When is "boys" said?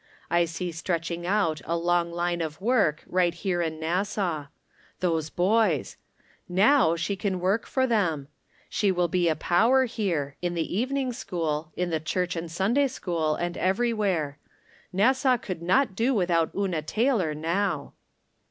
5.29-5.95